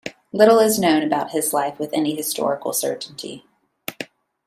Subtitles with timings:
[0.33, 3.45] Little is known about his life with any historical certainty.